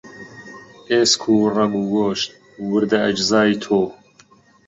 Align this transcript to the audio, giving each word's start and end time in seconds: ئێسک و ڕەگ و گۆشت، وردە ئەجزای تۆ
ئێسک 0.89 1.23
و 1.31 1.35
ڕەگ 1.55 1.73
و 1.81 1.83
گۆشت، 1.93 2.29
وردە 2.71 2.97
ئەجزای 3.03 3.59
تۆ 3.63 3.81